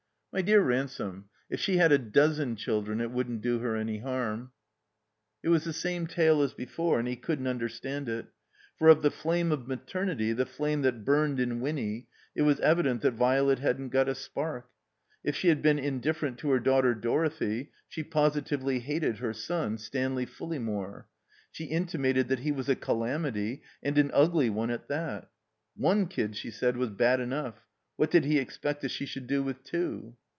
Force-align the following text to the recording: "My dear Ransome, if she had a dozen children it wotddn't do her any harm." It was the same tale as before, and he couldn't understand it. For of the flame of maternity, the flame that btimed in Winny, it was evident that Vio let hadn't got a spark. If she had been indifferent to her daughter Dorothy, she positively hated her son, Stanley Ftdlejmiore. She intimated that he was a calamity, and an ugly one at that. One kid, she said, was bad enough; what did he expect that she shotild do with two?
"My 0.33 0.41
dear 0.41 0.61
Ransome, 0.61 1.25
if 1.49 1.59
she 1.59 1.75
had 1.75 1.91
a 1.91 1.97
dozen 1.97 2.55
children 2.55 3.01
it 3.01 3.11
wotddn't 3.11 3.41
do 3.41 3.59
her 3.59 3.75
any 3.75 3.97
harm." 3.97 4.53
It 5.43 5.49
was 5.49 5.65
the 5.65 5.73
same 5.73 6.07
tale 6.07 6.41
as 6.41 6.53
before, 6.53 6.99
and 6.99 7.05
he 7.05 7.17
couldn't 7.17 7.47
understand 7.47 8.07
it. 8.07 8.27
For 8.79 8.87
of 8.87 9.01
the 9.01 9.11
flame 9.11 9.51
of 9.51 9.67
maternity, 9.67 10.31
the 10.31 10.45
flame 10.45 10.83
that 10.83 11.03
btimed 11.03 11.39
in 11.41 11.59
Winny, 11.59 12.07
it 12.33 12.43
was 12.43 12.61
evident 12.61 13.01
that 13.01 13.15
Vio 13.15 13.43
let 13.43 13.59
hadn't 13.59 13.89
got 13.89 14.07
a 14.07 14.15
spark. 14.15 14.69
If 15.21 15.35
she 15.35 15.49
had 15.49 15.61
been 15.61 15.77
indifferent 15.77 16.37
to 16.37 16.51
her 16.51 16.61
daughter 16.61 16.95
Dorothy, 16.95 17.71
she 17.89 18.01
positively 18.01 18.79
hated 18.79 19.17
her 19.17 19.33
son, 19.33 19.77
Stanley 19.77 20.25
Ftdlejmiore. 20.25 21.07
She 21.51 21.65
intimated 21.65 22.29
that 22.29 22.39
he 22.39 22.53
was 22.53 22.69
a 22.69 22.77
calamity, 22.77 23.63
and 23.83 23.97
an 23.97 24.11
ugly 24.13 24.49
one 24.49 24.69
at 24.69 24.87
that. 24.87 25.29
One 25.75 26.07
kid, 26.07 26.37
she 26.37 26.51
said, 26.51 26.77
was 26.77 26.89
bad 26.91 27.19
enough; 27.19 27.55
what 27.97 28.09
did 28.09 28.23
he 28.23 28.39
expect 28.39 28.81
that 28.81 28.89
she 28.89 29.05
shotild 29.05 29.27
do 29.27 29.43
with 29.43 29.61
two? 29.63 30.15